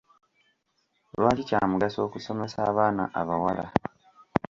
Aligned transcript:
Lwaki 1.19 1.43
kya 1.49 1.61
mugaso 1.71 1.99
okusomesa 2.07 2.57
abaana 2.69 3.03
abawala? 3.19 3.65